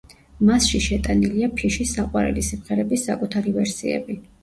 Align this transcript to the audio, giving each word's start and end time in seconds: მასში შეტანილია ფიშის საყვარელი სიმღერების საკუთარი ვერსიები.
მასში 0.47 0.81
შეტანილია 0.85 1.51
ფიშის 1.61 1.93
საყვარელი 1.99 2.47
სიმღერების 2.51 3.09
საკუთარი 3.13 3.59
ვერსიები. 3.63 4.23